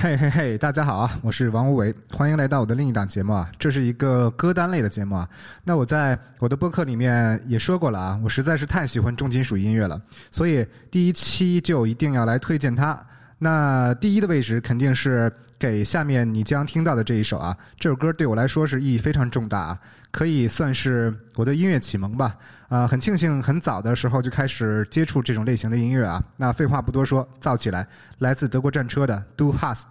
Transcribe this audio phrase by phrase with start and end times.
[0.00, 5.28] 嘿嘿嘿，大家好啊，我是王无为，欢迎来到我的另一档节目啊，这是一个歌单类的节目啊。
[5.64, 10.00] 那我在我的播客里面也说过了啊，我实在是太喜欢重金属音乐了，
[10.30, 12.96] 所以第一期就一定要来推荐它。
[13.38, 19.78] 那第一的位置肯定是给下面你将听到的这一首啊，这首歌对我来说是意义非常重大啊，
[20.12, 22.36] 可以算是我的音乐启蒙吧。
[22.68, 26.22] 啊，很庆幸很早的时候就开始接触这种类型的音乐啊。
[26.36, 27.86] 那废话不多说，造起来，
[28.18, 29.90] 来自德国战车的《Do Hast》。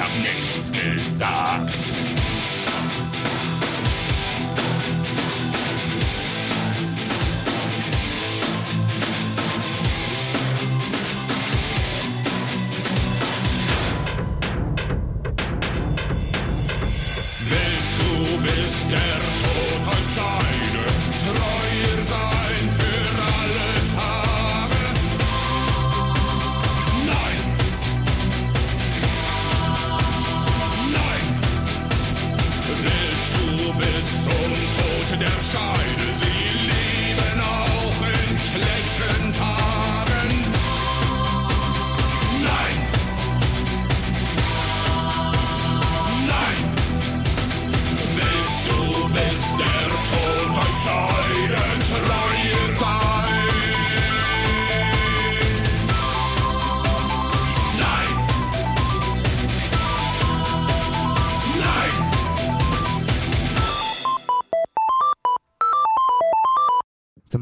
[0.00, 0.14] 怎么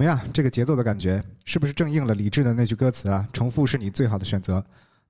[0.08, 0.18] 样？
[0.32, 3.26] 这个节奏的感觉是不是正应了李志的那句歌词啊？
[3.32, 4.64] 重复是你最好的选择。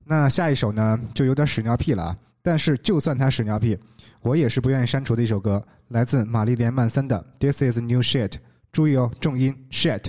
[0.05, 2.17] 那下一首呢，就有点屎尿屁了啊！
[2.41, 3.77] 但是就算他屎尿屁，
[4.21, 8.29] 我也是不愿意删除的一首歌，来自玛丽莲曼森的《This Is New Shit》。
[8.71, 10.05] 注意哦，重音 shit。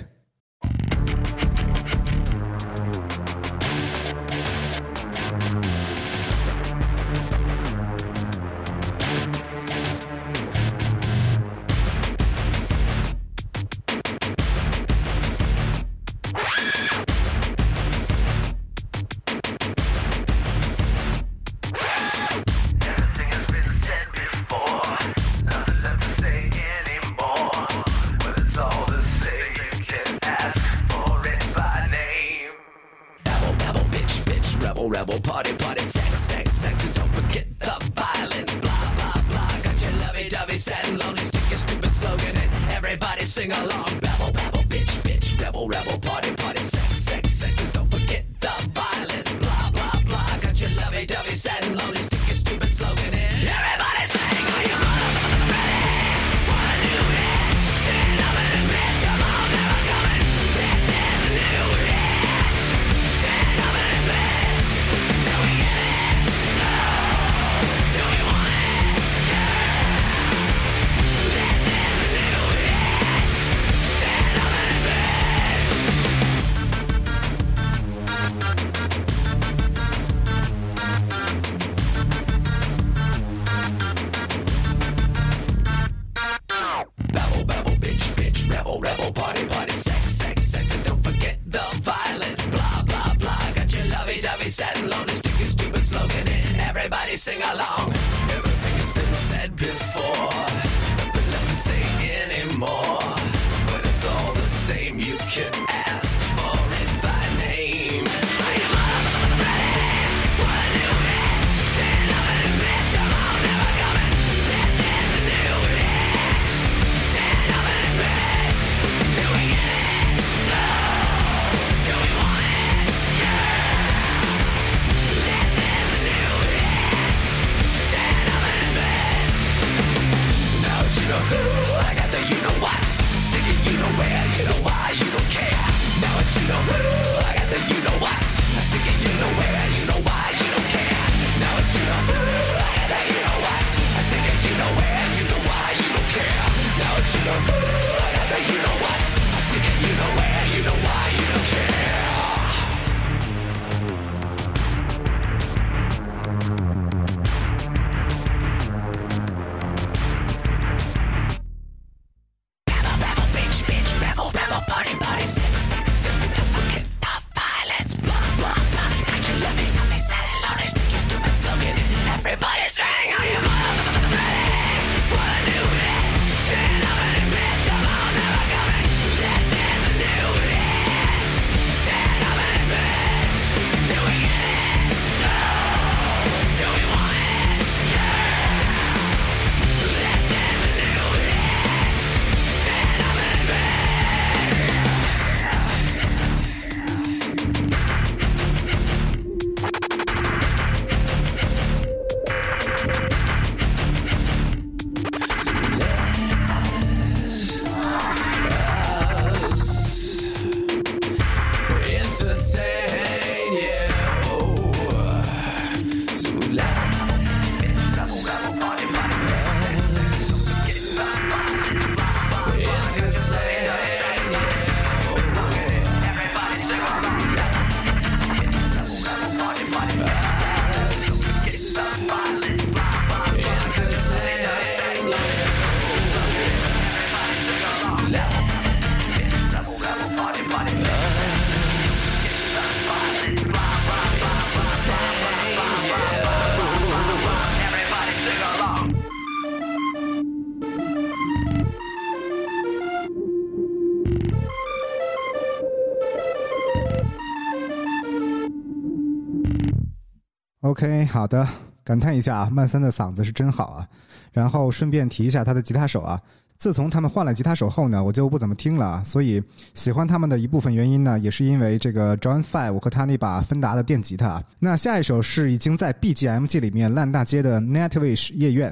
[260.61, 261.47] OK，好的，
[261.83, 263.87] 感叹一下啊，曼森的嗓子是真好啊。
[264.31, 266.21] 然后顺便提一下他的吉他手啊，
[266.55, 269.03] 自从他们换了吉他手后呢，我就不怎么听了。
[269.03, 269.41] 所以
[269.73, 274.41] 喜欢他们的一部分原因呢，也是因为这个 John Five 和他那把芬达的电吉他。
[274.59, 278.71] 那下一首是已经在 BGMG 里面烂大街的《Nightwish 夜愿》。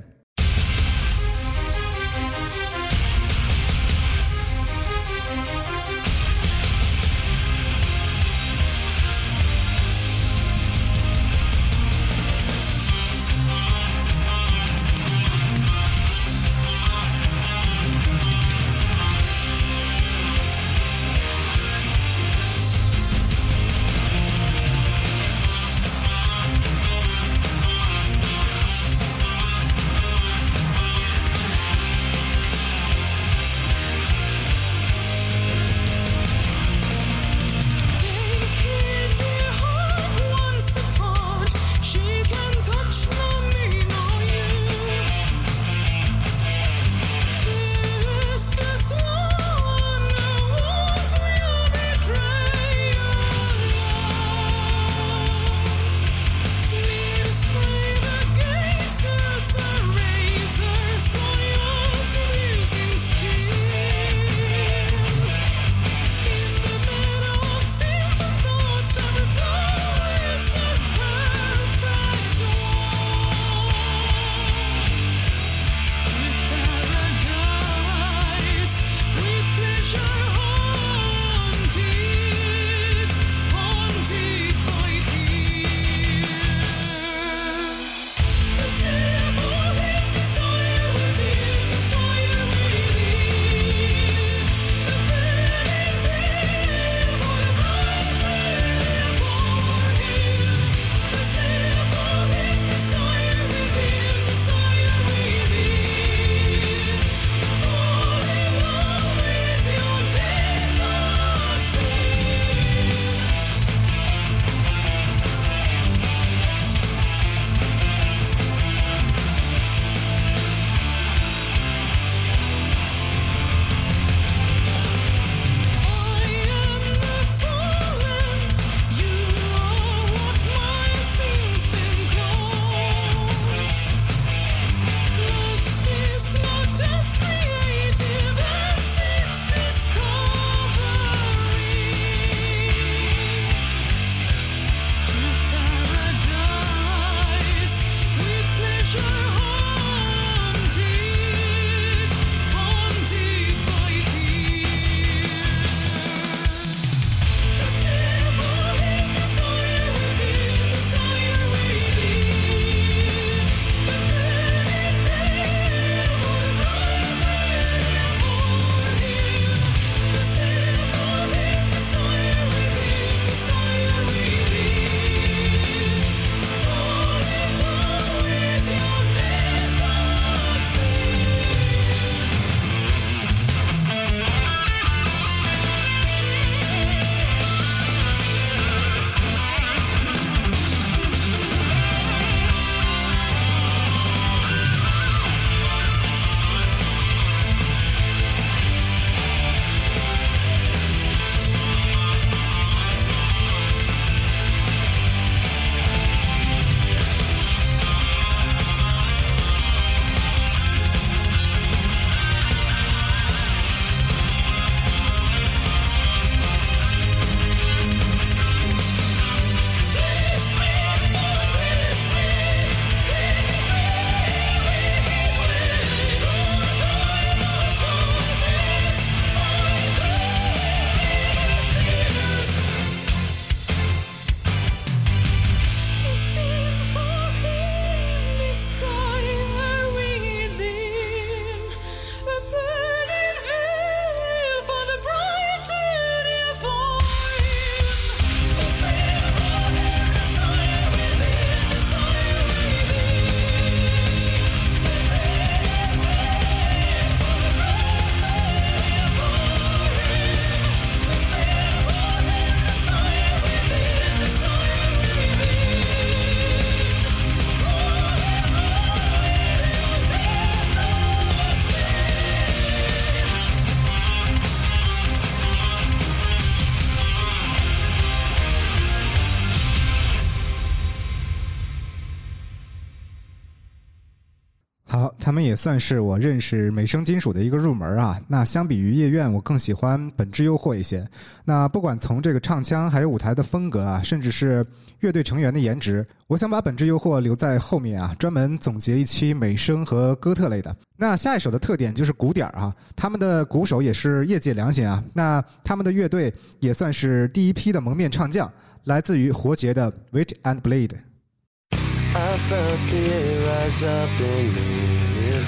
[285.41, 288.19] 也算是我认识美声金属的一个入门啊。
[288.27, 291.07] 那相比于夜愿，我更喜欢本质诱惑一些。
[291.45, 294.65] 那不管从这个唱腔，还有舞台的风格啊，甚至是
[294.99, 300.75] 乐队成员的颜值，我想把本质诱惑留在后面啊，专门总结一期美声和哥特类的。
[300.97, 305.03] 那下一首的特点就是鼓点啊，他们的鼓手也是业界良心啊。
[305.13, 308.51] 那他们的乐队也算是第一批的蒙面唱将，
[308.83, 310.91] 来自于活结的 Wit and Bleed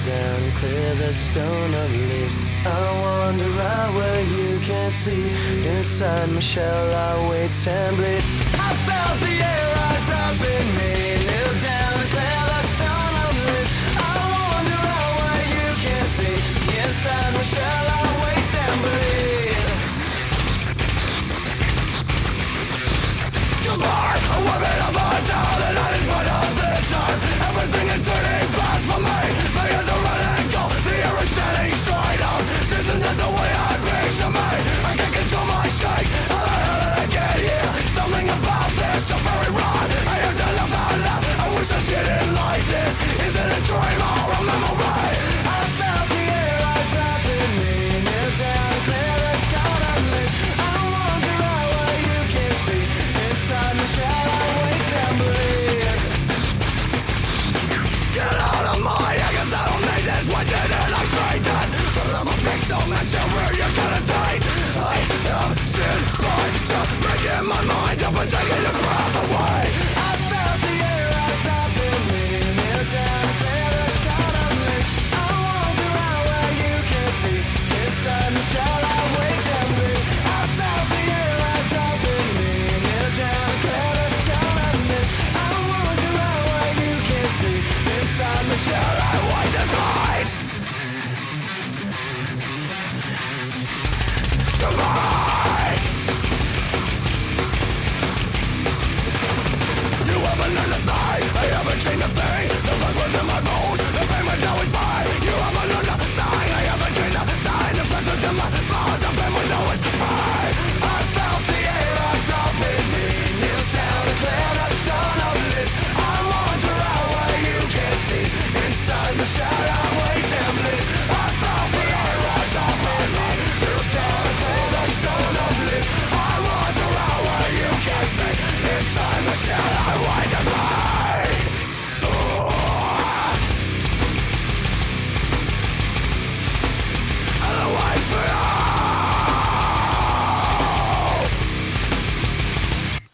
[0.04, 2.36] down, clear the stone of leaves.
[2.64, 5.30] I wander out where you can't see.
[5.66, 8.22] Inside my shell, I wait and bleed.
[8.68, 11.11] I felt the air rise up in me,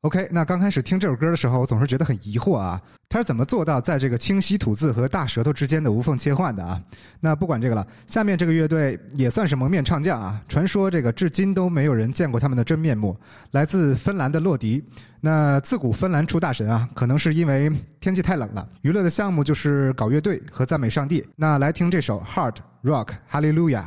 [0.09, 6.83] OK，那刚开始听这首歌的时候，我总是觉得很疑惑啊，他是怎么做到在这个清晰吐字和大舌头之间的无缝切换的啊？
[7.21, 13.15] 那不管这个了，下面这个乐队也算是蒙面唱将啊，传说这个至今都没有人见过他们的真面目，
[13.51, 14.83] 来自芬兰的洛迪。
[15.21, 21.23] 那自古芬兰出大神啊，可能是因为天气太冷了，娱乐的项目就是搞乐队和赞美上帝。
[21.37, 23.85] 那来听这首 Hard Rock Hallelujah。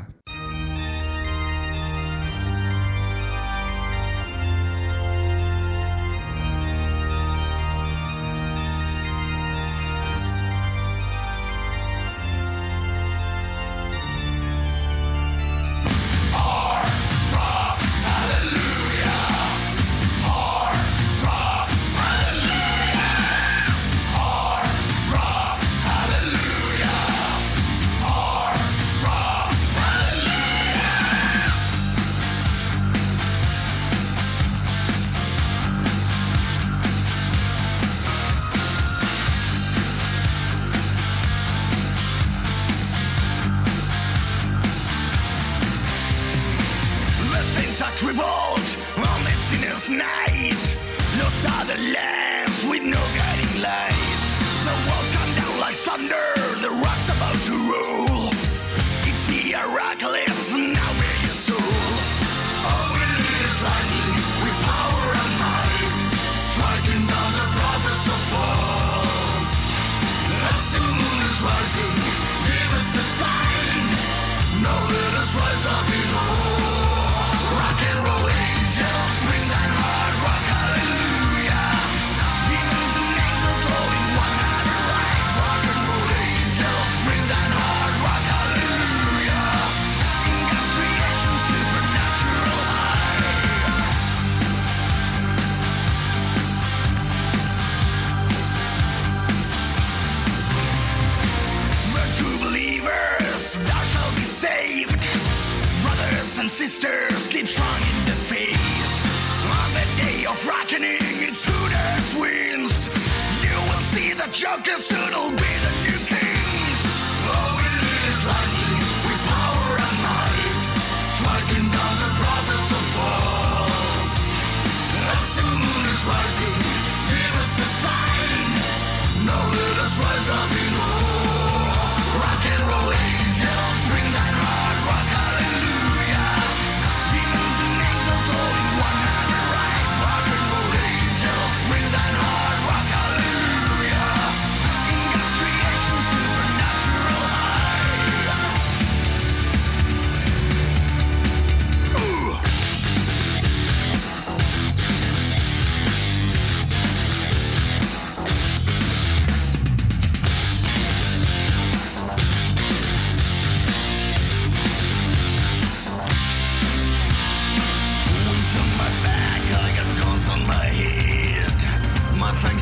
[75.31, 76.00] treasure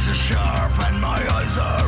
[0.10, 1.79] are sharp and my eyes are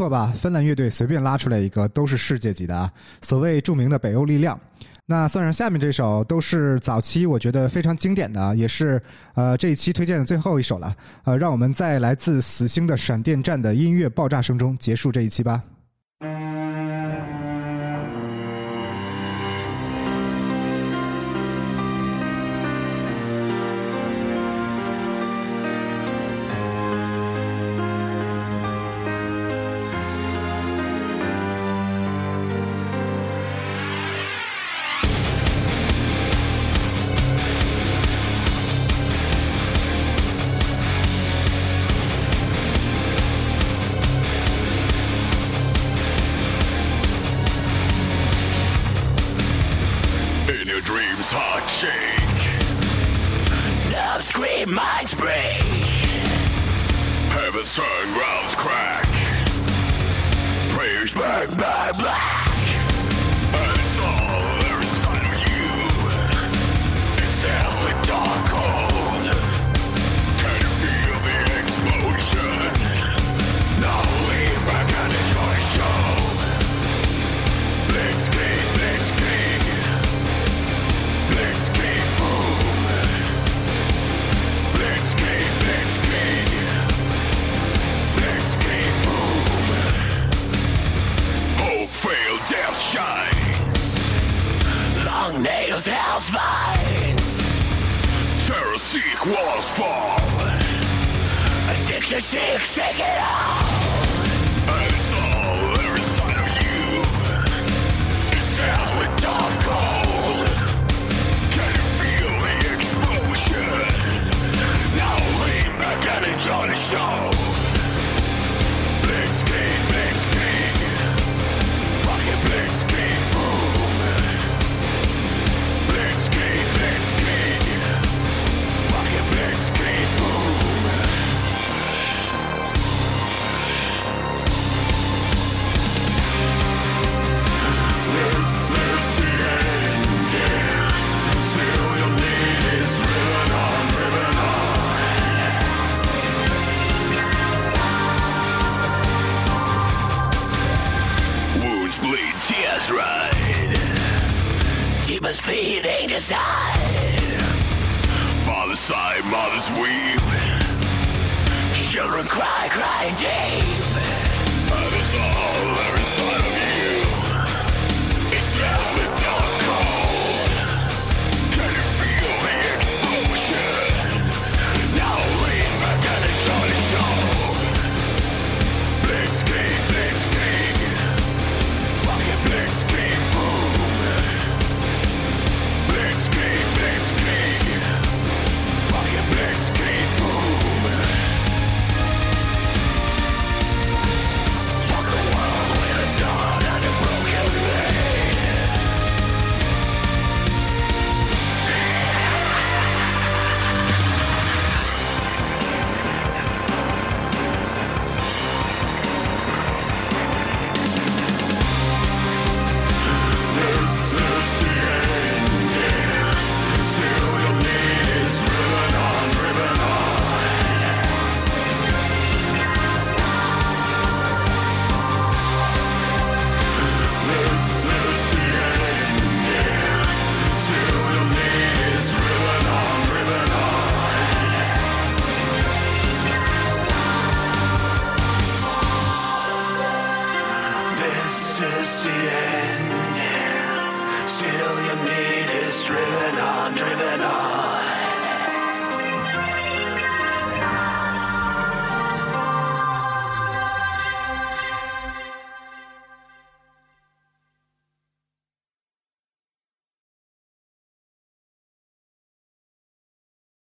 [0.00, 4.58] 错吧芬兰乐队随便拉出来一个都是世界级的啊所谓著名的北欧力量。
[5.04, 8.98] 那算上下面这首都是早期我觉得非常经典的也是
[9.34, 15.62] 呃这一期推荐的最后一首了呃让我们在来自死星的闪电战的音乐爆炸声中结束这一期吧。